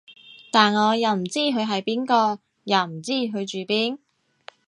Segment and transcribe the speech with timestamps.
[0.51, 3.99] 但我又唔知佢係邊個，又唔知佢住邊